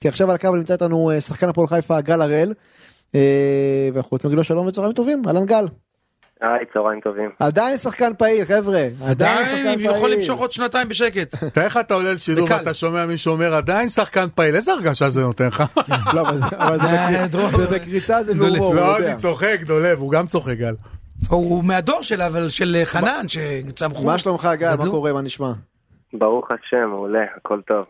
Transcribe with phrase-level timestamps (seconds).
[0.00, 2.52] כי עכשיו על הקו נמצא איתנו אה, שחקן הפועל חיפה גל הראל,
[3.14, 3.20] אה,
[3.94, 5.64] ואנחנו רוצים להגיד לו שלום וצהריים טובים, אהלן גל.
[6.40, 7.30] היי, צהריים טובים.
[7.38, 9.90] עדיין שחקן פעיל חבר'ה, עדיין שחקן עדיין פעיל.
[9.90, 11.34] יכול למשוך עוד שנתיים בשקט.
[11.54, 12.48] תאר לך אתה עולה לשידור.
[12.50, 15.64] ואתה שומע מישהו אומר עדיין שחקן פעיל, איזה הרגשה זה נותן לך?
[16.14, 16.40] לא, אבל
[16.80, 17.26] זה- אה,
[17.70, 18.34] בקריצה זה.
[18.34, 18.98] בהומור, הוא לא.
[18.98, 20.74] אני צוחק, דולב, הוא גם צוחק, גל.
[21.30, 24.04] הוא מהדור שלה, אבל של חנן, שצמחו.
[24.04, 24.84] מה שלומך גל, מה.
[24.90, 25.52] קורה, מה נשמע?
[26.12, 27.86] ברוך השם, מעולה, הכל טוב.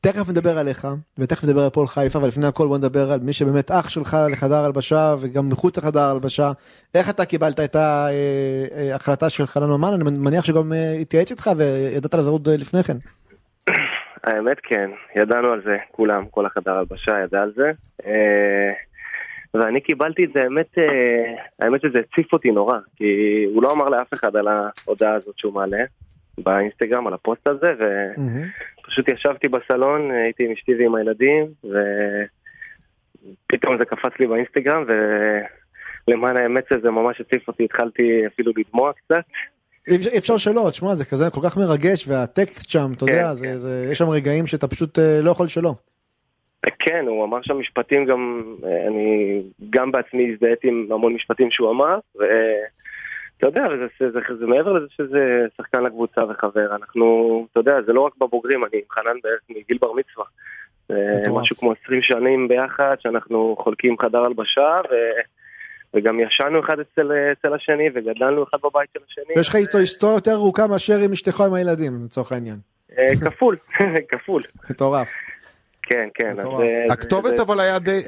[0.00, 0.86] תכף נדבר עליך,
[1.18, 4.16] ותכף נדבר על הפועל חיפה, אבל לפני הכל בוא נדבר על מי שבאמת אח שלך
[4.30, 6.52] לחדר הלבשה, וגם מחוץ לחדר הלבשה.
[6.94, 9.92] איך אתה קיבלת את ההחלטה של חנן ממן?
[9.92, 12.96] אני מניח שגם אה, התייעץ איתך וידעת על אה, לפני כן.
[14.26, 17.72] האמת כן, ידענו על זה, כולם, כל החדר הלבשה ידע על זה.
[18.06, 18.72] אה,
[19.54, 23.04] ואני קיבלתי את זה, האמת, אה, האמת שזה הציף אותי נורא, כי
[23.54, 25.84] הוא לא אמר לאף אחד על ההודעה הזאת שהוא מעלה
[26.44, 27.72] באינסטגרם, על הפוסט הזה,
[28.80, 31.46] ופשוט ישבתי בסלון, הייתי עם אשתי ועם הילדים,
[33.46, 34.84] ופתאום זה קפץ לי באינסטגרם,
[36.08, 39.22] ולמען האמת שזה ממש הציף אותי, התחלתי אפילו לדמוע קצת.
[39.88, 43.44] אי אפשר- שלא, תשמע זה כזה כל כך מרגש והטקסט שם, אתה כן, יודע, זה-
[43.46, 43.58] כן.
[43.58, 45.74] זה- יש שם רגעים שאתה פשוט אה, לא יכול שלא.
[46.78, 51.70] כן, הוא אמר שם משפטים גם, אה, אני גם בעצמי הזדהיתי עם המון משפטים שהוא
[51.70, 51.98] אמר,
[53.42, 57.82] ואתה יודע, וזה, זה, זה, זה מעבר לזה שזה שחקן לקבוצה וחבר, אנחנו, אתה יודע,
[57.86, 60.24] זה לא רק בבוגרים, אני עם חנן בערך מגיל בר מצווה.
[60.88, 61.30] זה.
[61.30, 64.94] משהו כמו 20 שנים ביחד, שאנחנו חולקים חדר הלבשה, ו...
[65.94, 69.40] וגם ישנו אחד אצל, אצל השני, וגדלנו אחד בבית של השני.
[69.40, 72.56] יש לך איתו היסטוריה יותר ארוכה מאשר עם אשתך עם הילדים, לצורך העניין.
[72.98, 73.56] אה, כפול,
[74.10, 74.42] כפול.
[74.70, 75.08] מטורף.
[75.88, 76.34] כן, כן.
[76.40, 76.46] אז.
[76.60, 78.00] אה, הכתובת זה- אבל היה די,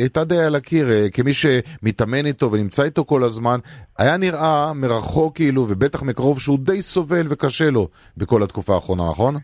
[0.00, 3.58] הייתה די על הקיר, אה, כמי שמתאמן איתו ונמצא איתו כל הזמן,
[3.98, 9.34] היה נראה מרחוק כאילו, ובטח מקרוב, שהוא די סובל וקשה לו בכל התקופה האחרונה, נכון?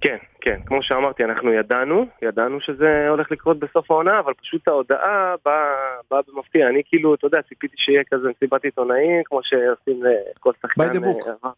[0.00, 5.34] כן, כן, כמו שאמרתי, אנחנו ידענו, ידענו שזה הולך לקרות בסוף העונה, אבל פשוט ההודעה
[5.44, 5.64] באה
[6.10, 6.68] באה במפתיע.
[6.68, 10.02] אני כאילו, אתה יודע, ציפיתי שיהיה כזה מסיבת עיתונאים, כמו שעושים
[10.36, 10.82] לכל שחקן.
[10.90, 11.28] By the book.
[11.44, 11.50] אה,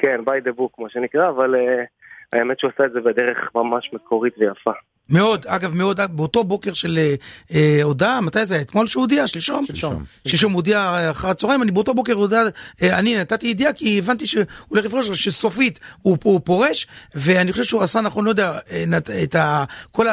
[0.00, 1.84] כן, by the book, כמו שנקרא, אבל אה,
[2.32, 4.72] האמת שהוא עשה את זה בדרך ממש מקורית ויפה.
[5.10, 7.14] מאוד, אגב, מאוד, באותו בוקר של אה,
[7.54, 8.62] אה, הודעה, מתי זה היה?
[8.62, 9.26] אתמול שהוא הודיע?
[9.26, 9.66] שלשום?
[9.66, 10.04] שלשום.
[10.28, 12.42] שלשום הוא הודיע אחר הצהריים, אני באותו בוקר הודיע,
[12.82, 17.64] אה, אני נתתי ידיעה כי הבנתי שהוא הולך לפרוש, שסופית הוא, הוא פורש, ואני חושב
[17.64, 20.06] שהוא עשה נכון, לא יודע, אה, נת- את ה, כל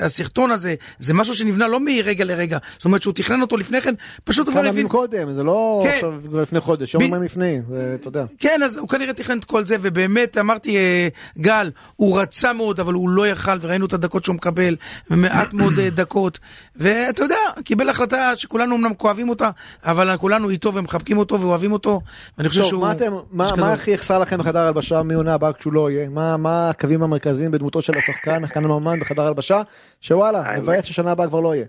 [0.00, 3.94] הסרטון הזה, זה משהו שנבנה לא מרגע לרגע, זאת אומרת שהוא תכנן אותו לפני כן,
[4.24, 5.94] פשוט כבר כמה הבין, קודם, זה לא כן.
[5.94, 8.24] עכשיו לפני חודש, יום ב- יומיים לפני, זה, אתה יודע.
[8.38, 12.80] כן, אז הוא כנראה תכנן את כל זה, ובאמת, אמרתי, אה, גל, הוא רצה מאוד,
[12.80, 14.76] אבל הוא לא יכל, וראינו את הדקות שהוא מקבל,
[15.10, 16.38] מעט מאוד אה, דקות,
[16.76, 19.50] ואתה יודע, קיבל החלטה שכולנו אמנם כואבים אותה,
[19.84, 22.00] אבל כולנו איתו ומחבקים אותו ואוהבים אותו,
[22.38, 22.80] ואני חושב טוב, שהוא...
[22.80, 23.72] מה אתם, מה, מה.
[23.72, 26.08] הכי יחסר לכם בחדר הלבשה מעונה הבאה כשהוא לא יהיה?
[26.08, 29.62] מה, מה הקווים המרכזיים בדמותו של השחקן, החקן הממן בחדר הלבשה,
[30.00, 31.66] שוואלה, מבאס ששנה הבאה כבר לא יהיה.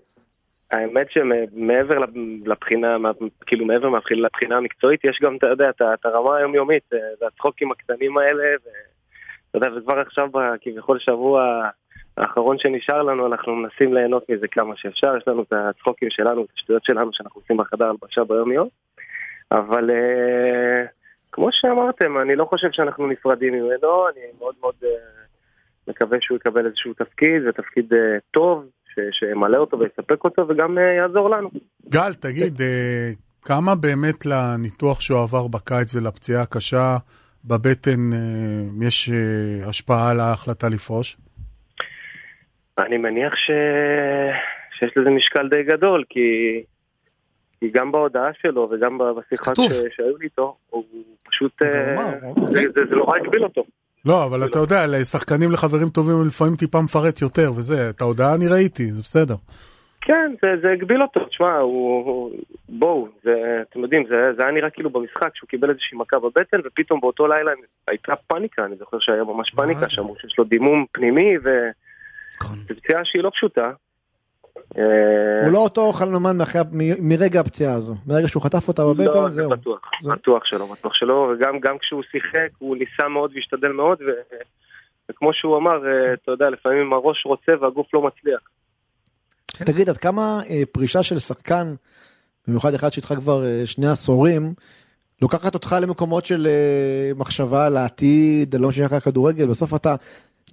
[0.71, 1.99] האמת שמעבר
[2.45, 2.97] לבחינה,
[3.45, 8.17] כאילו מעבר לבחינה המקצועית, יש גם, אתה יודע, את הרמה היומיומית, אה, זה הצחוקים הקטנים
[8.17, 11.69] האלה, ואתה יודע, וכבר עכשיו, ב- כביכול שבוע
[12.17, 16.49] האחרון שנשאר לנו, אנחנו מנסים ליהנות מזה כמה שאפשר, יש לנו את הצחוקים שלנו, את
[16.55, 18.67] השטויות שלנו שאנחנו עושים בחדר הלבשה ביום יום,
[19.51, 20.85] אבל אה,
[21.31, 24.89] כמו שאמרתם, אני לא חושב שאנחנו נפרדים ממנו, אני מאוד מאוד אה,
[25.87, 28.65] מקווה שהוא יקבל איזשהו תפקיד, ותפקיד אה, טוב,
[28.95, 31.49] ש- שימלא אותו ויספק אותו וגם אה, יעזור לנו.
[31.89, 36.97] גל, תגיד, אה, כמה באמת לניתוח שהוא עבר בקיץ ולפציעה הקשה
[37.45, 41.17] בבטן אה, יש אה, השפעה על ההחלטה לפרוש?
[42.77, 43.51] אני מניח ש...
[44.79, 46.19] שיש לזה משקל די גדול, כי,
[47.59, 49.55] כי גם בהודעה שלו וגם בשיחות.
[49.55, 49.95] ש...
[49.95, 50.83] שהיו לי איתו, הוא
[51.29, 51.61] פשוט...
[51.61, 52.33] הוא אה, אמר.
[52.51, 53.63] זה, זה, זה נורא הגביל אותו.
[54.05, 58.35] לא, אבל אתה יודע, לשחקנים לחברים טובים הם לפעמים טיפה מפרט יותר, וזה, את ההודעה
[58.35, 59.35] אני ראיתי, זה בסדר.
[60.01, 62.31] כן, זה, זה הגביל אותו, תשמע, הוא...
[62.69, 66.57] בואו, זה, אתם יודעים, זה, זה היה נראה כאילו במשחק שהוא קיבל איזושהי מכה בבטן,
[66.65, 67.51] ופתאום באותו לילה
[67.87, 69.89] הייתה פניקה, אני זוכר שהיה ממש פניקה, זה?
[69.89, 71.49] שאמרו שיש לו דימום פנימי, וזו
[72.41, 72.59] נכון.
[72.67, 73.71] פציעה שהיא לא פשוטה.
[74.77, 74.83] אה,
[75.43, 75.91] הוא לא אותו
[76.71, 79.49] מ- מרגע הפציעה הזו, מרגע שהוא חטף אותה לא, בבטן, זה זהו.
[79.49, 83.97] בטוח, זה- בטוח שלא, בטוח שלא, וגם גם כשהוא שיחק הוא ניסה מאוד והשתדל מאוד.
[85.11, 88.39] וכמו שהוא אמר, אה, אתה יודע, לפעמים הראש רוצה והגוף לא מצליח.
[89.47, 91.75] תגיד, עד כמה אה, פרישה של שחקן,
[92.47, 94.53] במיוחד אחד שאיתך כבר שני עשורים,
[95.21, 96.47] לוקחת אותך למקומות של
[97.15, 99.95] מחשבה על העתיד, לא משנה רק כדורגל, בסוף אתה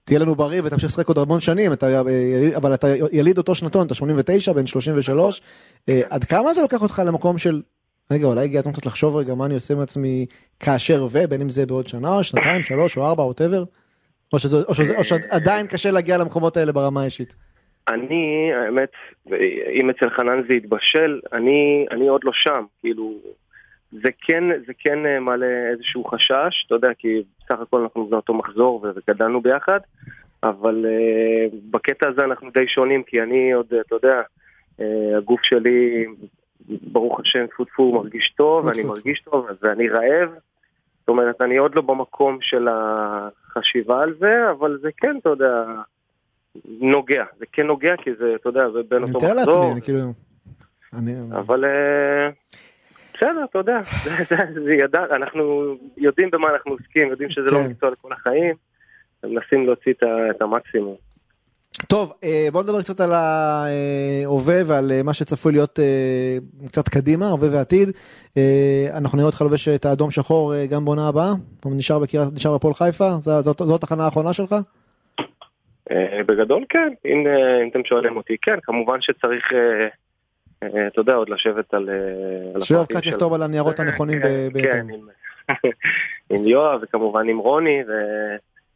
[0.04, 3.86] תהיה לנו בריא ותמשיך לשחק עוד המון שנים, אתה, אה, אבל אתה יליד אותו שנתון,
[3.86, 5.42] אתה 89, בן 33,
[5.88, 7.62] אה, עד כמה זה לוקח אותך למקום של,
[8.10, 10.26] רגע, אולי הגיע הזמן קצת לחשוב רגע מה אני עושה עם עצמי
[10.60, 13.64] כאשר ו, בין אם זה בעוד שנה, או שנתיים, שלוש או ארבע, ווטאבר,
[14.32, 17.34] או, שזה- או, שזה- או שעדיין קשה להגיע למקומות האלה ברמה האישית.
[17.88, 18.24] אני,
[18.66, 18.88] האמת,
[19.80, 23.12] אם אצל חנן זה יתבשל, אני, אני עוד לא שם, כאילו,
[23.92, 28.34] זה כן, זה כן אה, מעלה איזשהו חשש, אתה יודע, כי בסך הכל אנחנו באותו
[28.34, 29.80] מחזור וגדלנו ביחד,
[30.42, 34.20] אבל uh, בקטע הזה אנחנו די שונים, כי אני עוד, אתה יודע,
[34.78, 34.82] uh,
[35.16, 36.06] הגוף שלי,
[36.68, 40.30] ברוך השם, טפו טפו, מרגיש טוב, ואני מרגיש טוב, ואני רעב.
[41.00, 45.64] זאת אומרת, אני עוד לא במקום של החשיבה על זה, אבל זה כן, אתה יודע,
[46.80, 47.24] נוגע.
[47.38, 49.32] זה כן נוגע, כי זה, אתה יודע, זה בין אותו מחזור.
[49.32, 50.12] אני מתאר לעצמי, אני כאילו...
[50.92, 51.12] אני...
[51.32, 51.64] אבל...
[51.64, 52.34] Uh,
[53.20, 53.80] בסדר, אתה יודע,
[54.64, 57.66] זה, ידע, אנחנו יודעים במה אנחנו עוסקים, יודעים שזה לא כן.
[57.70, 58.54] מקצוע לכל החיים,
[59.24, 59.92] מנסים להוציא
[60.30, 60.96] את המקסימום.
[61.88, 66.36] טוב, אה, בוא נדבר קצת על ההווה ועל אה, מה שצפוי להיות אה,
[66.68, 67.88] קצת קדימה, הווה ועתיד.
[68.94, 71.32] אנחנו נראה אותך לובש את האדום שחור גם בעונה הבאה?
[71.66, 73.10] נשאר בקריית, נשאר בפועל חיפה?
[73.20, 74.54] זאת התחנה האחרונה שלך?
[76.26, 77.26] בגדול כן, אם,
[77.62, 79.44] אם אתם שואלים אותי, כן, כמובן שצריך
[80.64, 81.88] אתה יודע, עוד לשבת על...
[81.90, 84.70] אה, שיואב כץ יכתוב על הניירות הנכונים כן, בהתאם.
[84.70, 84.86] כן,
[86.30, 87.82] עם יואב וכמובן עם רוני,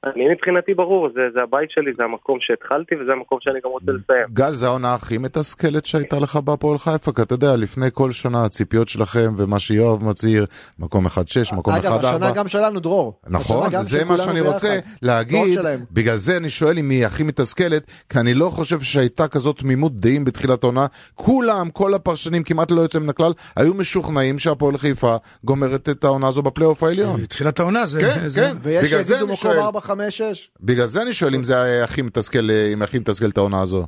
[0.06, 3.92] אני מבחינתי ברור, זה, זה הבית שלי, זה המקום שהתחלתי וזה המקום שאני גם רוצה
[3.92, 4.26] לסיים.
[4.32, 8.44] גל, זה העונה הכי מתסכלת שהייתה לך בהפועל חיפה, כי אתה יודע, לפני כל שנה
[8.44, 10.46] הציפיות שלכם ומה שיואב מצהיר,
[10.78, 11.10] מקום 1-6,
[11.56, 11.78] מקום 1-4.
[11.78, 13.20] אגב, השנה גם שלנו, דרור.
[13.28, 15.58] נכון, זה מה שאני רוצה להגיד,
[15.92, 20.00] בגלל זה אני שואל אם היא הכי מתסכלת, כי אני לא חושב שהייתה כזאת תמימות
[20.00, 20.86] דעים בתחילת העונה.
[21.14, 26.28] כולם, כל הפרשנים, כמעט לא יוצא מן הכלל, היו משוכנעים שהפועל חיפה גומרת את העונה
[26.28, 27.26] הזו בפלייאוף העליון.
[27.26, 28.00] תחילת העונה זה...
[28.00, 29.58] כן, כן, בגלל זה אני שואל.
[29.94, 30.50] חמש, שש.
[30.60, 33.86] בגלל זה אני שואל אם זה הכי מתסכל, אם הכי מתסכל את העונה הזו.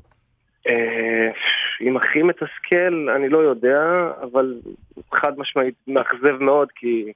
[0.69, 1.31] אה,
[1.81, 3.81] אם הכי מתסכל, אני לא יודע,
[4.23, 4.55] אבל
[5.15, 7.13] חד משמעית מאכזב מאוד, כי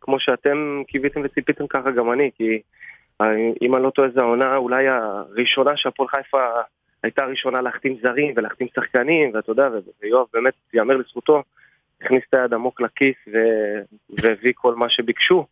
[0.00, 2.60] כמו שאתם קיוויתם וציפיתם ככה גם אני, כי
[3.62, 6.42] אם אני לא טועה זו העונה אולי הראשונה שהפועל חיפה
[7.02, 9.68] הייתה הראשונה להחתים זרים ולהחתים שחקנים, ואתה יודע,
[10.02, 11.42] ויואב באמת, יאמר לזכותו,
[12.00, 13.16] הכניס את היד עמוק לכיס
[14.22, 15.46] והביא כל מה שביקשו,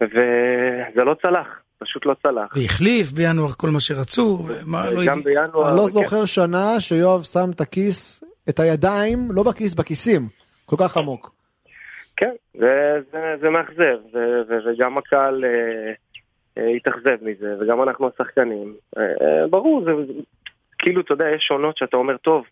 [0.00, 1.60] וזה לא צלח.
[1.78, 2.56] פשוט לא צלח.
[2.56, 5.68] והחליף בינואר כל מה שרצו, ומה לא גם בינואר...
[5.68, 10.28] אני לא זוכר שנה שיואב שם את הכיס, את הידיים, לא בכיס, בכיסים,
[10.66, 11.30] כל כך עמוק.
[12.16, 12.34] כן,
[13.40, 13.98] זה מאכזב,
[14.48, 15.92] וגם הקהל אה,
[16.58, 18.74] אה, התאכזב מזה, וגם אנחנו השחקנים.
[18.98, 19.90] אה, ברור, זה
[20.78, 22.44] כאילו, אתה יודע, יש עונות שאתה אומר, טוב,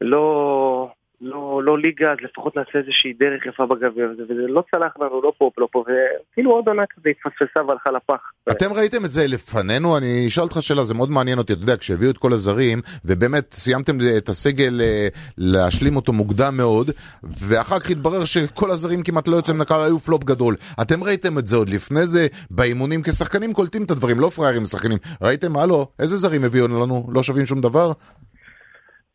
[0.00, 0.92] לא...
[1.20, 5.32] לא, לא ליגה, אז לפחות נעשה איזושהי דרך יפה בגביע, וזה לא צלח לנו, לא
[5.38, 8.32] פה, לא פה, וכאילו עוד עונה כזה התפספסה והלכה לפח.
[8.50, 9.98] אתם ראיתם את זה לפנינו?
[9.98, 13.54] אני אשאל אותך שאלה, זה מאוד מעניין אותי, אתה יודע, כשהביאו את כל הזרים, ובאמת
[13.54, 15.08] סיימתם את הסגל אה,
[15.38, 16.90] להשלים אותו מוקדם מאוד,
[17.22, 20.56] ואחר כך התברר שכל הזרים כמעט לא יוצאים הכלל, היו פלופ גדול.
[20.82, 24.98] אתם ראיתם את זה עוד לפני זה, באימונים כשחקנים קולטים את הדברים, לא פראיירים שחקנים.
[25.22, 27.06] ראיתם, הלו, איזה זרים הביאו לנו?
[27.12, 27.92] לא שווים שום דבר?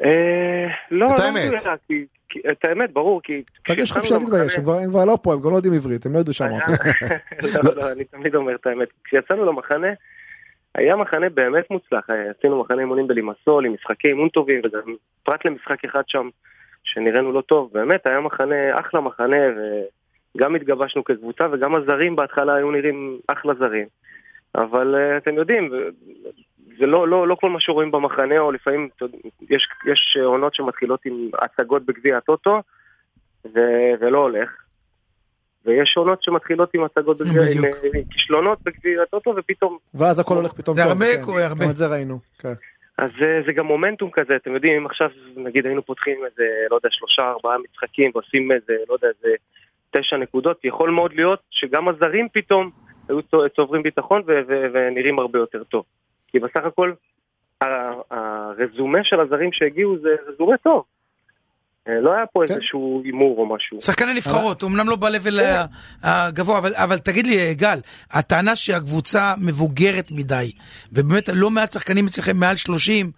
[0.03, 1.51] אה, לא, לא האמת.
[2.51, 3.43] את האמת, ברור, כי...
[3.65, 6.33] תרגיש חופשי להתבייש, הם כבר לא פה, הם גם לא יודעים עברית, הם לא ידעו
[6.33, 6.45] שם.
[7.63, 8.87] לא, לא, אני תמיד אומר את האמת.
[9.03, 9.87] כשיצאנו למחנה,
[10.75, 15.85] היה מחנה באמת מוצלח, עשינו מחנה אימונים בלימסול, עם משחקי אימון טובים, וגם פרט למשחק
[15.85, 16.29] אחד שם,
[16.83, 19.37] שנראינו לא טוב, באמת היה מחנה, אחלה מחנה,
[20.35, 23.87] וגם התגבשנו כקבוצה, וגם הזרים בהתחלה היו נראים אחלה זרים.
[24.55, 25.71] אבל אה, אתם יודעים,
[26.79, 28.89] זה לא, לא, לא כל מה שרואים במחנה, או לפעמים
[29.49, 32.61] יש, יש עונות שמתחילות עם הצגות בגביע הטוטו,
[34.01, 34.49] ולא הולך.
[35.65, 39.77] ויש עונות שמתחילות עם הצגות בגביע, עם, עם כישלונות בגביע הטוטו, ופתאום...
[39.93, 40.75] ואז הכל הולך פתאום טוב.
[40.75, 41.25] זה הרבה כן.
[41.25, 41.65] קורה, הרבה.
[41.69, 42.53] את זה ראינו, כן.
[42.97, 46.75] אז זה, זה גם מומנטום כזה, אתם יודעים, אם עכשיו, נגיד, היינו פותחים איזה, לא
[46.75, 49.35] יודע, שלושה, ארבעה משחקים, ועושים איזה, לא יודע, איזה
[49.91, 52.69] תשע נקודות, יכול מאוד להיות שגם הזרים פתאום
[53.09, 53.19] היו
[53.55, 54.21] צוברים ביטחון
[54.73, 55.83] ונראים הרבה יותר טוב.
[56.31, 56.93] כי בסך הכל
[58.11, 60.83] הרזומה של הזרים שהגיעו זה רזומה טוב.
[61.87, 62.53] אה, לא היה פה כן.
[62.53, 63.81] איזשהו הימור או משהו.
[63.81, 65.61] שחקני נבחרות, אמנם לא ב-level כן.
[66.03, 67.79] הגבוה, אבל, אבל תגיד לי, גל,
[68.11, 70.51] הטענה שהקבוצה מבוגרת מדי,
[70.91, 73.11] ובאמת לא מעט שחקנים אצלכם מעל 30,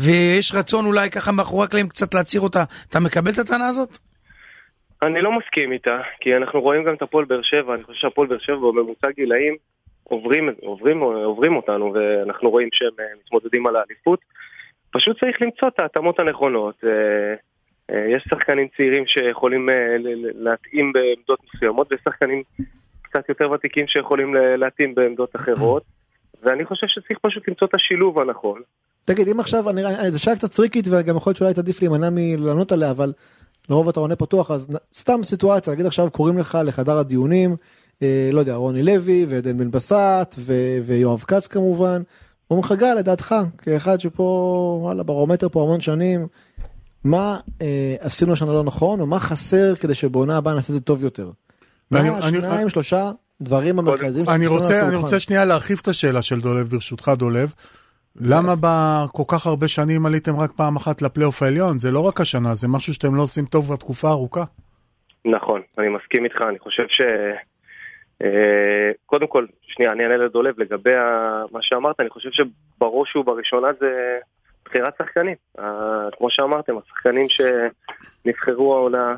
[0.00, 3.98] ויש רצון אולי ככה מאחורי הקלעים קצת להצהיר אותה, אתה מקבל את הטענה הזאת?
[5.02, 8.28] אני לא מסכים איתה, כי אנחנו רואים גם את הפועל באר שבע, אני חושב שהפועל
[8.28, 9.56] באר שבע בממוצע גילאים
[10.08, 14.20] עוברים, עוברים, עוברים אותנו ואנחנו רואים שהם אה, מתמודדים על האליפות.
[14.90, 16.74] פשוט צריך למצוא את ההתאמות הנכונות.
[16.84, 17.34] אה,
[17.90, 19.68] אה, יש שחקנים צעירים שיכולים
[20.34, 22.42] להתאים בעמדות מסוימות ויש שחקנים
[23.02, 25.82] קצת יותר ותיקים שיכולים להתאים בעמדות אחרות.
[26.42, 28.60] ואני חושב שצריך פשוט למצוא את השילוב הנכון.
[29.06, 32.72] תגיד, אם עכשיו, אני, זו שאלה קצת טריקית וגם יכול להיות שאולי תעדיף להימנע מלענות
[32.72, 33.12] עליה, אבל
[33.70, 37.56] לרוב אתה עונה פתוח, אז סתם סיטואציה, נגיד עכשיו קוראים לך לחדר הדיונים,
[38.32, 40.34] לא יודע, רוני לוי ועדן בן בסט
[40.84, 42.02] ויואב כץ כמובן,
[42.50, 44.22] אומרים לך גל, לדעתך, כאחד שפה,
[44.82, 46.26] וואלה, ברומטר פה המון שנים,
[47.04, 50.80] מה אה, עשינו השנה לא נכון, או מה חסר כדי שבעונה הבאה נעשה את זה
[50.80, 51.30] טוב יותר?
[51.90, 54.96] ואני- מה אני- השניים, שלושה דברים המרכזיים אני רוצה, לעשות אני?
[54.96, 57.52] רוצה שנייה להרחיב את השאלה של דולב, ברשותך דולב.
[58.20, 61.78] למה בכל כך הרבה שנים עליתם רק פעם אחת לפלייאוף העליון?
[61.78, 64.44] זה לא רק השנה, זה משהו שאתם לא עושים טוב בתקופה ארוכה.
[65.24, 67.00] נכון, אני מסכים איתך, אני חושב ש...
[68.22, 70.94] אה, קודם כל, שנייה, אני אענה לדולב לגבי
[71.52, 74.18] מה שאמרת, אני חושב שבראש ובראשונה זה
[74.64, 75.34] בחירת שחקנים.
[76.16, 79.16] כמו שאמרתם, השחקנים שנבחרו העונה,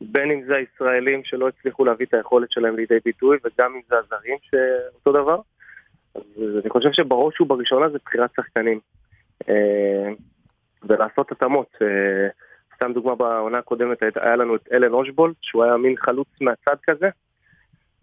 [0.00, 3.96] בין אם זה הישראלים שלא הצליחו להביא את היכולת שלהם לידי ביטוי, וגם אם זה
[3.98, 5.40] הזרים שאותו דבר.
[6.14, 8.80] אז אני חושב שבראש ובראשונה זה בחירת שחקנים.
[9.48, 10.12] אה,
[10.82, 11.68] ולעשות התאמות.
[11.82, 12.28] אה,
[12.74, 17.08] סתם דוגמה בעונה הקודמת היה לנו את אלן אושבולט, שהוא היה מין חלוץ מהצד כזה,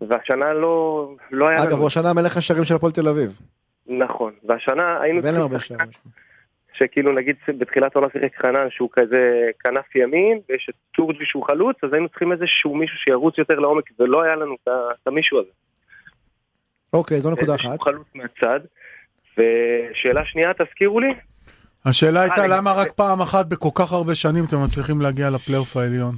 [0.09, 1.77] והשנה לא, לא היה אגב, לנו.
[1.79, 3.39] הוא השנה מלך השערים של הפועל תל אביב.
[3.87, 5.91] נכון, והשנה היינו ואין הרבה צריכים שערים.
[6.73, 9.31] שכאילו נגיד בתחילת העונה שיחק חנן שהוא כזה
[9.63, 13.83] כנף ימין, ויש את טורג'י שהוא חלוץ, אז היינו צריכים איזשהו מישהו שירוץ יותר לעומק,
[13.99, 15.49] ולא היה לנו את המישהו הזה.
[16.93, 17.81] אוקיי, זו נקודה איזשהו אחת.
[17.81, 18.59] חלוץ מהצד.
[19.37, 21.13] ושאלה שנייה, תזכירו לי?
[21.85, 25.29] השאלה הייתה אה, למה לגבי- רק פעם אחת בכל כך הרבה שנים אתם מצליחים להגיע
[25.29, 26.15] לפלייאוף העליון.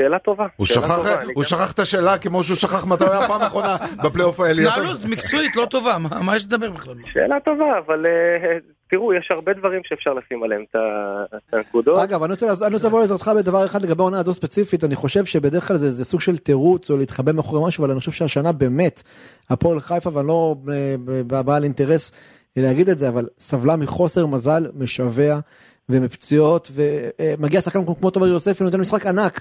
[0.00, 0.46] אה, שאלה טובה.
[0.56, 3.28] הוא שאלה שכח, טובה, הוא גם- שכח את השאלה כמו שהוא שכח מתי הוא היה
[3.28, 4.72] פעם אחרונה בפלייאוף העליון.
[4.72, 6.94] התנהלות מקצועית לא טובה, מה מה יש לדבר בכלל?
[7.12, 8.58] שאלה טובה, אבל אה,
[8.90, 10.76] תראו, יש הרבה דברים שאפשר לשים עליהם את
[11.54, 11.98] הנקודות.
[11.98, 15.24] אגב, אני רוצה, אני רוצה לבוא לעזרתך בדבר אחד לגבי העונה הזו ספציפית, אני חושב
[15.24, 18.52] שבדרך כלל זה, זה סוג של תירוץ או להתחבא מאחורי משהו, אבל אני חושב שהשנה
[18.52, 19.02] באמת,
[19.50, 20.74] הפועל חיפה, ואני לא אה,
[21.04, 22.12] ב- בעל אינטרס
[22.56, 25.38] להגיד את זה, אבל סבלה מחוסר מזל משווע
[25.88, 29.40] ומפציעות, ומגיע שחקן כמו- כמו תומר יוספי, נותן משחק ענק.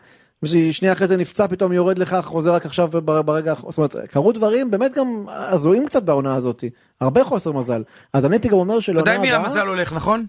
[0.71, 4.31] שנייה אחרי זה נפצע פתאום יורד לך חוזר רק עכשיו בר- ברגע זאת אומרת קרו
[4.31, 6.63] דברים באמת גם הזויים קצת בעונה הזאת
[7.01, 9.93] הרבה חוסר מזל אז אני הייתי גם אומר אתה שלעונה יודע מי הבאה המזל הולך,
[9.93, 10.25] נכון?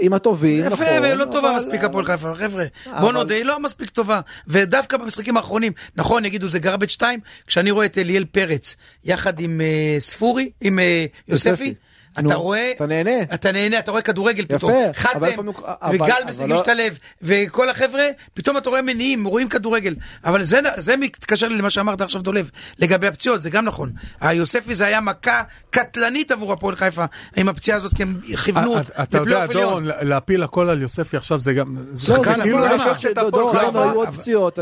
[0.00, 2.64] עם הטובים יפה, נכון, ולא טובה אבל- מספיק הפועל חיפה, חבר'ה.
[2.86, 4.20] אבל- בוא נודה, היא לא מספיק טובה.
[4.46, 9.60] ודווקא במשחקים האחרונים, נכון, יגידו זה גרבג' 2, כשאני רואה את אליאל פרץ יחד עם
[9.60, 11.74] אה, ספורי, עם אה, יוספי,
[12.12, 13.22] אתה נו, רואה, אתה נהנה.
[13.34, 14.72] אתה נהנה, אתה רואה כדורגל יפה, פתאום.
[14.72, 15.48] אבל חתם,
[15.90, 18.02] וגל אבל לא- משתלב, וכל החבר'ה,
[18.34, 19.94] פתאום אתה רואה מניעים, רואים כדורגל.
[20.24, 23.92] אבל זה, זה מתקשר לי למה שאמרת עכשיו דולב, לגבי הפציעות, זה גם נכון.
[24.20, 27.04] היוספי זה היה מכה קטלנית עבור הפועל חיפה,
[27.36, 29.64] עם הפציעה הזאת, כי הם כיוונו אה, אתה יודע, לפלייאוף עליון.
[29.84, 31.76] דורון, להפיל הכל על יוספי עכשיו זה גם...
[31.92, 32.58] זה לא, כאילו?
[32.58, 34.04] לקחת את הפועל לא, חיפה, לא-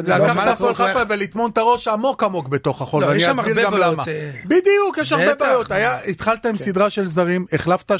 [0.02, 3.74] לקחת את הפועל חיפה ולטמון את הראש עמוק עמוק בתוך החול, לא, ואני אסביר גם
[3.74, 4.04] למה.
[4.08, 4.30] אה.
[4.44, 5.34] בדיוק, יש הרבה.
[5.34, 5.66] בעיות.
[6.08, 7.94] התחלת עם סדרה של זרים, החלפת 80%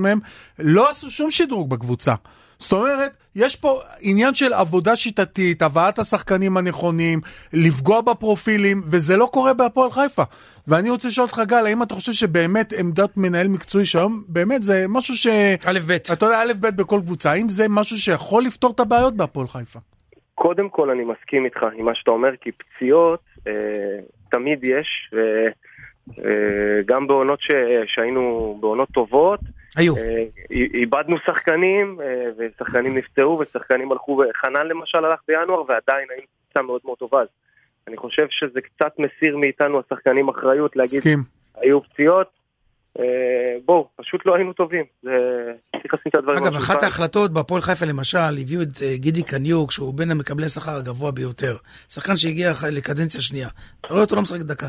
[0.00, 0.18] מהם,
[0.58, 2.14] לא עשו שום שדרוג בקבוצה.
[2.58, 7.20] זאת אומרת, יש פה עניין של עבודה שיטתית, הבאת השחקנים הנכונים,
[7.52, 10.22] לפגוע בפרופילים, וזה לא קורה בהפועל חיפה.
[10.68, 14.84] ואני רוצה לשאול אותך, גל, האם אתה חושב שבאמת עמדת מנהל מקצועי שהיום, באמת זה
[14.88, 15.26] משהו ש...
[15.66, 15.92] א' ב'.
[15.92, 19.78] אתה יודע, א' ב' בכל קבוצה, האם זה משהו שיכול לפתור את הבעיות בהפועל חיפה?
[20.34, 23.52] קודם כל אני מסכים איתך עם מה שאתה אומר, כי פציעות אה,
[24.30, 25.10] תמיד יש,
[26.08, 27.50] וגם בעונות ש,
[27.86, 29.40] שהיינו בעונות טובות,
[29.76, 29.96] היו.
[29.96, 36.62] אה, איבדנו שחקנים, אה, ושחקנים נפצעו, ושחקנים הלכו, חנן למשל הלך בינואר, ועדיין היינו קבוצה
[36.62, 37.20] מאוד מאוד טובה.
[37.20, 37.28] אז
[37.88, 41.22] אני חושב שזה קצת מסיר מאיתנו השחקנים אחריות להגיד, מסכים.
[41.54, 42.41] היו פציעות, אה,
[43.64, 44.84] בואו, פשוט לא היינו טובים.
[45.02, 45.10] זה-
[45.82, 46.82] צריך לשים את הדברים אגב, אחת.
[46.82, 51.56] ההחלטות בהפועל חיפה למשל, הביאו את אה, גידי קניוק, שהוא בין המקבלי השכר הגבוה ביותר.
[51.88, 53.48] שחקן שהגיע לקדנציה שנייה.
[53.80, 54.66] אתה רואה אותו לא משחק דקה.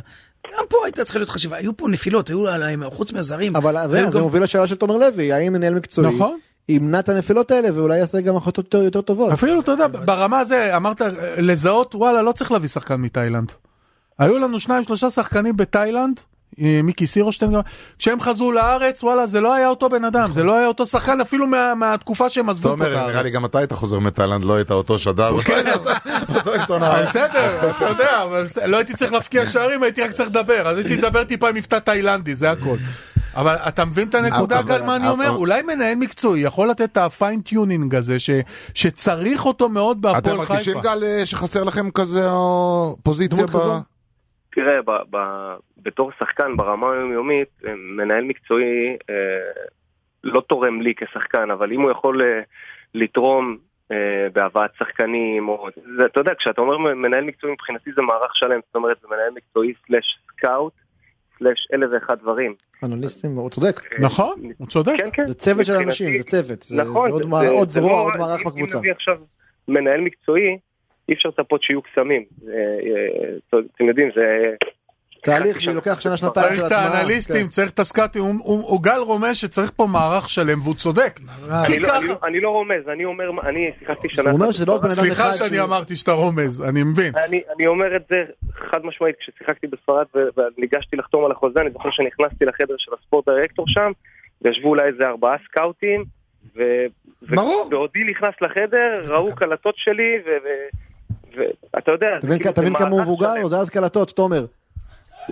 [0.58, 3.56] גם פה הייתה צריכה להיות חשיבה, היו פה נפילות, היו עליהם, חוץ מהזרים.
[3.56, 6.40] אבל זה, זה גם- מוביל לשאלה של תומר לוי, האם מנהל מקצועי נכון.
[6.70, 9.32] ימנע את הנפילות האלה ואולי יעשה גם החלטות יותר, יותר טובות.
[9.32, 13.52] אפילו, אתה יודע, ברמה הזה, אמרת, אה, לזהות, וואלה, לא צריך להביא שחקן מתאילנד.
[14.20, 16.24] היו לנו שניים, שלושה שחקנים בתאילנד, אה,
[16.84, 17.52] מיקי סירושטיין
[18.00, 21.22] כשהם חזרו לארץ, וואלה, זה לא היה אותו בן אדם, זה לא היה אותו שחקן,
[21.22, 23.34] אפילו מה- מהתקופה שהם עזבו אותו תומר, נראה לי בארץ.
[23.34, 25.30] גם אתה היית חוזר מתאילנד, לא היית אותו שדר,
[26.36, 27.04] אותו עיתונאי.
[27.04, 30.98] בסדר, אתה יודע, אבל לא הייתי צריך להבקיע שערים, הייתי רק צריך לדבר, אז הייתי
[30.98, 32.76] לדבר טיפה עם מבטא תאילנדי, זה הכל.
[33.36, 35.30] אבל אתה מבין את הנקודה, גל, מה אני אומר?
[35.30, 38.16] אולי מנהל מקצועי יכול לתת את ה fine tuning הזה,
[38.74, 40.82] שצריך אותו מאוד אתם בהפועל מרגישים חיפה.
[40.96, 43.46] גל אה, שחסר לכם כזה או, פוזיציה?
[44.56, 45.18] תראה, ב, ב,
[45.78, 49.16] בתור שחקן ברמה היומיומית, אה, מנהל מקצועי אה,
[50.24, 52.42] לא תורם לי כשחקן, אבל אם הוא יכול אה,
[52.94, 53.58] לתרום
[53.92, 53.98] אה,
[54.34, 55.68] בהבאת שחקנים, או...
[55.98, 59.30] זה, אתה יודע, כשאתה אומר מנהל מקצועי מבחינתי זה מערך שלם, זאת אומרת זה מנהל
[59.36, 60.74] מקצועי סלאש סקאוט,
[61.38, 62.54] סלאש אלף ואחד דברים.
[62.84, 63.82] אנליסטים, הוא צודק.
[64.00, 64.94] נכון, הוא צודק.
[64.98, 65.26] כן, כן.
[65.26, 66.62] זה צוות של אנשים, זה צוות.
[66.64, 68.74] זה, נכון, זה עוד, זה- מה- זה- עוד זה זרוע, עוד מערך בקבוצה.
[68.78, 69.18] אם נביא עכשיו
[69.68, 70.58] מנהל מקצועי,
[71.10, 72.24] אי אפשר לצפות שיהיו קסמים.
[72.48, 74.50] אה, אה, אתם יודעים, זה...
[75.24, 75.62] תהליך.
[75.62, 77.48] שלוקח שנה שנתיים צריך של את הטמעה, האנליסטים, כן.
[77.48, 78.38] צריך את הסקאטים, הוא-
[78.84, 81.20] גל רומז שצריך פה מערך שלם, והוא צודק.
[81.68, 84.74] אני לא- לא- אני לא רומז, אני אומר, אני שיחקתי שנה הוא אומר שזה לא
[84.74, 87.14] רק בן אדם סליחה אחד שאני שהוא- אמרתי שאתה רומז, אני מבין.
[87.26, 88.24] אני, אומר את זה
[88.72, 90.06] חד משמעית, כששיחקתי בספרד
[90.38, 93.92] וניגשתי לחתום על החוזה, אני זוכר שנכנסתי לחדר של הספורט דירקטור שם,
[94.42, 96.04] וישבו אולי איזה ארבעה סקאוטים,
[96.56, 96.62] ו...
[97.22, 97.68] ו- ברור.
[97.70, 100.38] בעודי נכנס לחדר, ראו קלטות שלי, ו-
[101.38, 102.08] ואתה יודע,
[102.50, 103.48] אתה מבין- כמה הוא מבוגר?
[103.50, 104.46] זה אז קלטות, תומר.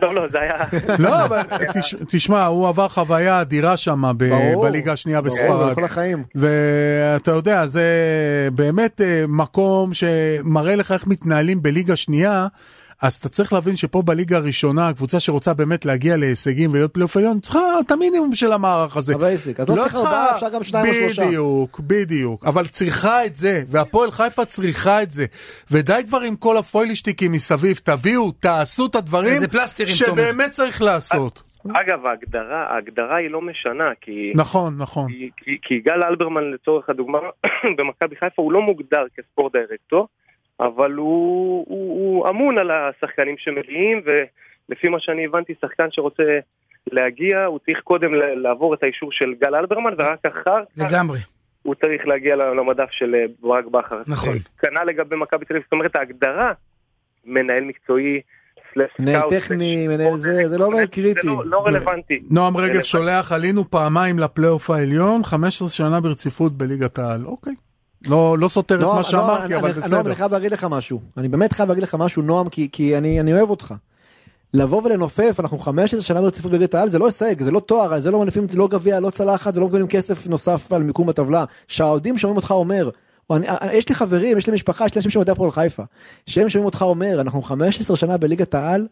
[0.02, 0.54] לא, לא, זה היה...
[1.00, 1.42] לא, אבל
[1.74, 4.64] תש- תשמע, הוא עבר חוויה אדירה שם ברור.
[4.64, 5.76] בליגה השנייה ברור, בספרד.
[5.76, 6.24] כל החיים.
[6.36, 7.84] ואתה יודע, זה
[8.54, 12.48] באמת אה, מקום שמראה לך איך מתנהלים בליגה שנייה.
[13.02, 17.40] אז אתה צריך להבין שפה בליגה הראשונה, הקבוצה שרוצה באמת להגיע להישגים ולהיות פלייאוף עליון,
[17.40, 19.16] צריכה את המינימום של המערך הזה.
[19.16, 19.60] ה basic.
[19.60, 21.26] אז לא צריך ארבעה, אפשר גם שניים או שלושה.
[21.26, 22.46] בדיוק, בדיוק.
[22.46, 25.26] אבל צריכה את זה, והפועל חיפה צריכה את זה.
[25.72, 30.22] ודי כבר עם כל הפוילישטיקים מסביב, תביאו, תעשו את הדברים איזה פלסטרים, תומר.
[30.22, 31.42] שבאמת צריך לעשות.
[31.74, 34.34] אגב, ההגדרה, ההגדרה היא לא משנה, כי...
[34.36, 35.12] נכון, נכון.
[35.12, 37.20] כי, כי, כי גל אלברמן לצורך הדוגמה
[37.78, 40.08] במכבי חיפה הוא לא מוגדר כ sport director,
[40.60, 46.24] אבל הוא, הוא, הוא אמון על השחקנים שמגיעים, ולפי מה שאני הבנתי, שחקן שרוצה
[46.92, 51.20] להגיע, הוא צריך קודם לעבור את האישור של גל אלברמן, ורק אחר כך לגמרי.
[51.64, 54.02] הוא צריך להגיע למדף של אה, ברק בכר.
[54.08, 54.38] נכון.
[54.62, 56.52] כנ"ל לגבי מכבי תל אביב, זאת אומרת ההגדרה,
[57.26, 58.22] מנהל מקצועי,
[59.00, 61.22] מנהל טכני, מנהל זה, זה לא קריטי.
[61.22, 62.20] זה לא, לא רלוונטי.
[62.30, 62.82] נועם רגב.
[62.82, 67.26] שולח, עלינו פעמיים לפלייאוף העליון, 15 שנה ברציפות בליגת העל.
[67.26, 67.54] אוקיי.
[68.08, 70.00] לא, לא סותר את נועם, מה שאמרתי, נועם, אבל אני- נועם, בסדר.
[70.02, 71.02] אני חייב להגיד לך משהו.
[71.18, 73.74] אני באמת חייב להגיד לך משהו, נועם, כי, כי אני, אני אוהב אותך.
[74.54, 78.12] לבוא ולנופף, אנחנו 15 שנה ברציפות בליגת העל, זה לא הישג, זה לא תואר, זה
[78.12, 81.46] לא מניפים, זה לא גביע, לא צלחת, ולא מקבלים כסף נוסף על מיקום בטבלה.
[81.68, 82.90] שהאוהדים שומעים אותך אומר,
[83.30, 85.84] או אני, אני- יש לי חברים, יש לי משפחה, יש לי אנשים שאוהדי הפועל חיפה,
[86.28, 88.88] שהם שומעים אותך אומר, אנחנו 15 שנה בליגת העל,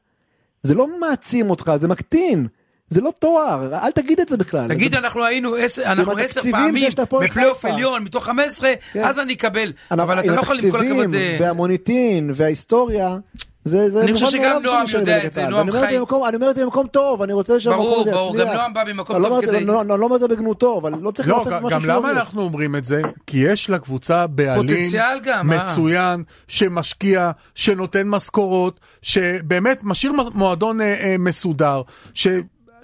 [0.64, 2.48] זה לא מעצים אותך, זה מקטין.
[2.90, 4.68] זה לא תואר, אל תגיד את זה בכלל.
[4.68, 6.90] תגיד, זה- אנחנו היינו עשר אנחנו עשר פעמים
[7.22, 7.66] בפלייאוף.
[7.66, 9.04] עליון מתוך 15, כן.
[9.04, 9.72] אז אני אקבל.
[9.92, 11.14] אנחנו- אבל אתה לא יכול עם כל הכבוד...
[11.14, 13.18] אה, והמוניטין וההיסטוריה.
[13.64, 15.48] זה, זה אני חושב שגם נועם יודע את זה.
[15.48, 15.98] נועם חי.
[15.98, 18.48] במקום- אני אומר את זה במקום טוב, אני רוצה שהמקום ברור, הזה ברור, יצליח.
[18.48, 19.66] גם נועם בא ממקום אני לא טוב כדי...
[19.66, 21.82] לא- לא לא אומר את זה בגנותו, אבל לא צריך לא, לעשות גם, משהו גם
[21.82, 22.16] שהוא למה obvious.
[22.16, 23.02] אנחנו אומרים את זה?
[23.28, 25.64] כי יש לקבוצה בעלים פוטנציאל גם, אה.
[25.64, 31.16] מצוין, שמשקיע, שנותן משכורות, שבאמת משאיר מועדון אה, אה,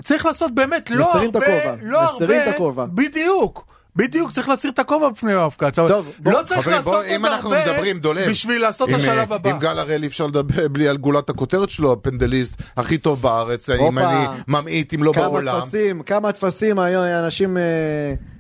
[0.02, 2.86] שצריך לעשות באמת לא הרבה, הכובע, לא מסירים הרבה, את הכובע.
[2.86, 3.66] בדיוק.
[3.98, 5.80] בדיוק, צריך להסיר את הכובע בפני יואב כץ.
[5.80, 8.62] אבל טוב, בוא, לא צריך חברים, לעשות בוא, עוד אם אנחנו הרבה מדברים, דולב, בשביל
[8.62, 9.50] לעשות את השלב הבא.
[9.50, 13.70] עם גל הראל אי אפשר לדבר בלי על גולת הכותרת שלו, הפנדליסט הכי טוב בארץ,
[13.70, 14.10] אם הופה.
[14.10, 15.60] אני ממעיט אם לא כמה בעולם.
[15.62, 17.58] טפסים, כמה טפסים היום אנשים...
[17.58, 17.64] אה,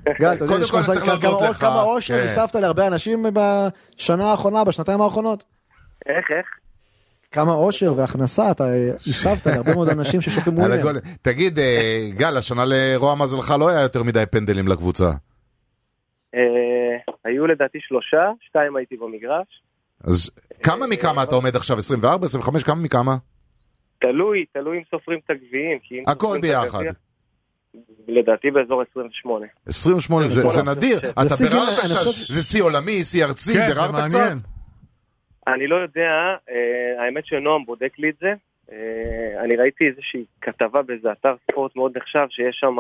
[0.22, 2.26] גל, אתה יודע, יש צריך כמה- אושר כן.
[2.26, 5.44] הסבת להרבה אנשים בשנה האחרונה, בשנתיים האחרונות.
[6.10, 6.46] איך, איך?
[7.36, 10.74] כמה אושר והכנסה אתה אה, הסבת להרבה מאוד אנשים ששופטים ווינר.
[10.74, 10.96] הגול.
[11.22, 15.12] תגיד, אה, גל, השנה לרוע מזלך לא היה יותר מדי פנדלים לקבוצה.
[16.36, 16.42] אה,
[17.26, 19.62] היו לדעתי שלושה, שתיים הייתי במגרש.
[20.04, 20.32] אז
[20.64, 21.78] כמה מכמה אתה עומד עכשיו?
[21.78, 23.16] 24, 25, כמה מכמה?
[24.00, 25.80] תלוי, תלוי אם סופרים את הגביעים.
[26.08, 26.84] הכל ביחד.
[28.08, 29.46] לדעתי באזור 28.
[29.66, 34.55] 28 זה זה נדיר, אתה ביררת קצת, זה שיא עולמי, שיא ארצי, כן, ביררת קצת?
[35.48, 38.34] אני לא יודע, אה, האמת שנועם בודק לי את זה.
[38.72, 42.80] אה, אני ראיתי איזושהי כתבה באיזה אתר ספורט מאוד נחשב, שיש שם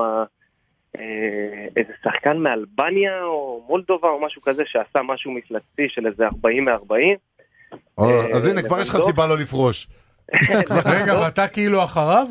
[0.99, 6.65] אה, איזה שחקן מאלבניה או מולדובה או משהו כזה, שעשה משהו מפלצתי של איזה 40
[6.65, 6.93] מ-40.
[7.97, 8.97] או, אה, אז הנה, כבר יש לך.
[9.05, 9.87] סיבה לא לפרוש.
[10.95, 12.27] רגע, ואתה כאילו אחריו?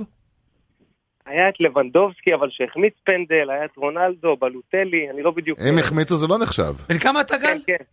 [1.27, 5.59] היה את לבנדובסקי, אבל שהחמיץ פנדל, היה את רונלדו, בלוטלי, אני לא בדיוק...
[5.71, 6.73] אם החמיצו זה לא נחשב.
[6.89, 7.59] בן כמה אתה גל?
[7.67, 7.85] כן, כן.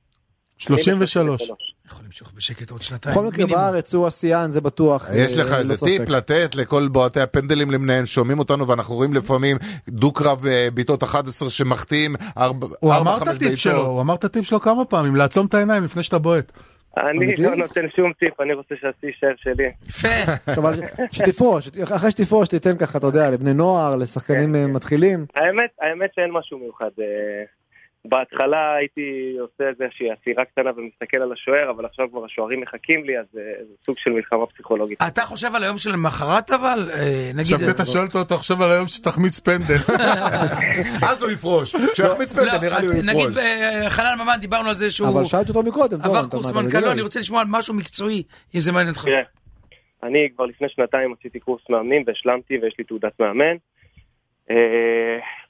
[0.61, 1.51] 33.
[1.87, 3.15] יכול למשוך בשקט עוד שנתיים.
[3.15, 3.45] בכל מקרה.
[3.45, 5.07] בארץ הוא השיאן, זה בטוח.
[5.15, 5.85] יש אה, לך איזה.
[5.85, 9.57] טיפ לתת לכל בועטי הפנדלים למיניהם, שומעים אותנו ואנחנו רואים לפעמים
[9.89, 12.15] דו-קרב אה, בעיטות 11 שמחטיאים
[12.79, 15.83] הוא אמר את הטיפ שלו, הוא אמר את הטיפ שלו כמה פעמים, לעצום את העיניים
[15.83, 16.51] לפני שאתה בועט.
[16.97, 17.35] אני?
[17.35, 19.71] לא נותן שום טיפ, אני רוצה שהשיא יישאר שלי.
[19.89, 20.53] יפה.
[21.11, 25.25] שתפרוש, אחרי שתפרוש תיתן ככה, אתה יודע, לבני נוער, לשחקנים אה, מתחילים.
[25.35, 26.89] האמת, האמת שאין משהו מיוחד.
[28.05, 29.01] בהתחלה הייתי
[29.39, 33.41] עושה איזושהי עצירה קטנה ומסתכל על השוער, אבל עכשיו כבר השוערים מחכים לי, אז אה,
[33.67, 35.01] זה סוג של מלחמה פסיכולוגית.
[35.07, 36.89] אתה חושב על היום של למחרת אבל?
[36.93, 37.53] אה, נגיד...
[37.53, 39.75] עכשיו אתה שואל אותו, תחשוב על היום שתחמיץ פנדל.
[41.09, 41.75] אז הוא יפרוש.
[41.75, 43.37] כשהוא יחמיץ פנדל לא, נראה לי הוא נגיד יפרוש.
[43.37, 46.01] אה, חנן ממן דיברנו על זה שהוא אבל שאלתי אותו מקודם.
[46.01, 46.91] עבר אתה- קורס אתה מנכ"ל, לא?
[46.91, 48.23] אני רוצה לשמוע על משהו מקצועי,
[48.55, 49.05] אם זה מעניין אותך.
[49.05, 49.21] תראה,
[50.03, 53.55] אני כבר לפני שנתיים עשיתי קורס מאמנים והשלמתי ויש לי תעודת מאמן.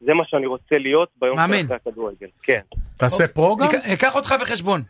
[0.01, 1.37] אה, זה מה שאני רוצה להיות ביום.
[1.37, 2.27] שאחרי הכדורגל.
[2.43, 2.59] כן.
[2.97, 3.67] תעשה פרו גם?
[3.89, 4.81] ניקח אותך בחשבון.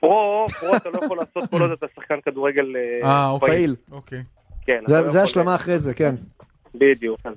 [0.00, 3.48] פרו, פרו אתה לא יכול לעשות כל עוד אתה שחקן כדורגל אה, אה, אוקיי.
[3.48, 3.76] פעיל.
[3.92, 4.22] אוקיי.
[4.66, 4.82] כן.
[4.86, 6.14] זה- לא השלמה אחרי זה, כן.
[6.74, 7.20] בדיוק.
[7.24, 7.32] אז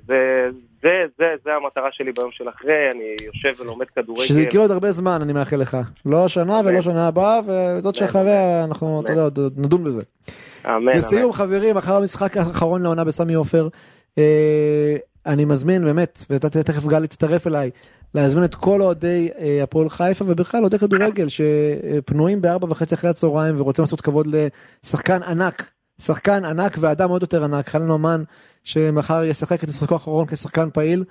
[0.82, 4.24] זה, זה, זה, המטרה שלי ביום של אחרי, אני יושב ולומד כדורגל.
[4.24, 5.76] שזה יקרה עוד הרבה זמן, אני מאחל לך.
[6.06, 6.80] לא השנה ולא.
[6.82, 10.02] שנה הבאה, וזאת שאחריה אנחנו, אתה יודע, עוד עוד נדון בזה.
[10.66, 10.92] אמן, אמן.
[10.96, 13.68] לסיום חברים, אחר המשחק האחרון לעונה בסמי עופר,
[14.18, 17.70] אה, אני מזמין באמת, ואתה תכף גל יצטרף אליי,
[18.14, 23.60] להזמין את כל אוהדי אה, הפועל חיפה ובכלל אוהדי כדורגל שפנויים בארבע וחצי אחרי הצהריים
[23.60, 28.22] ורוצים לעשות כבוד לשחקן ענק, שחקן ענק ואדם עוד יותר ענק, חנן ממן,
[28.64, 31.04] שמחר ישחק את משחקו האחרון כשחקן פעיל.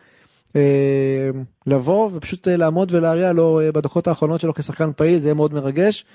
[0.56, 1.30] אה,
[1.68, 6.06] לבוא ופשוט אה, לעמוד ולהריע לו בדקות האחרונות שלו כשחקן פעיל זה יהיה מאוד מרגש.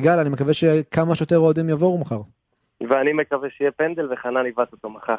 [0.00, 2.20] גל אני מקווה שכמה שיותר אוהדים יבואו מחר.
[2.88, 5.14] ואני מקווה שיהיה פנדל וחנן יבעט אותו מחר.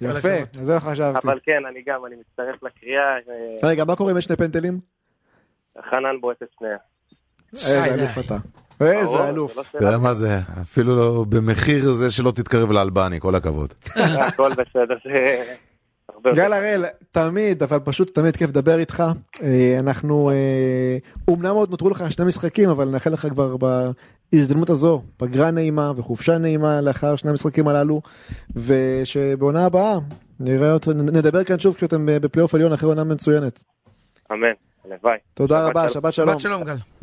[0.00, 0.28] יפה,
[0.66, 1.28] זה מה חשבתי.
[1.28, 4.80] אבל כן, אני גם, אני מצטרף לקריאה, אה, רגע, מה קורה אם יש שני פנדלים?
[5.90, 6.76] חנן בועט את שנייה.
[7.52, 7.94] איזה.
[7.94, 8.36] אלוף אתה.
[8.80, 9.56] איזה אלוף.
[9.56, 9.78] לא אתה.
[9.84, 10.28] יודע מה זה?
[10.62, 13.74] אפילו לא במחיר זה שלא תתקרב לאלבני, כל הכבוד.
[14.26, 14.96] הכל בסדר.
[16.18, 16.40] הרבה יותר.
[16.40, 19.02] גל הראל, תמיד, אבל פשוט תמיד כיף לדבר איתך.
[19.42, 23.56] אה, אנחנו, אה, אומנם עוד נותרו לך שני משחקים, אבל נאחל לך כבר
[24.32, 28.00] בהזדמנות הזו, פגרה נעימה וחופשה נעימה לאחר שני המשחקים הללו,
[28.56, 29.98] ושבעונה הבאה
[30.40, 33.64] נראה אותו, נדבר כאן שוב כשאתם בפלייאוף עליון אחרי עונה מצוינת.
[34.32, 34.48] אמן,
[34.84, 35.18] הלוואי.
[35.34, 35.90] תודה שבת רבה.
[35.90, 36.28] שבת שלום.
[36.28, 36.97] שבת שלום גל.